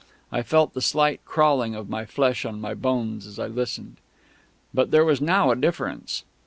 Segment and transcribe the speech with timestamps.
[0.31, 3.97] I felt the slight crawling of my flesh on my bones as I listened.
[4.73, 6.23] But there was now a difference.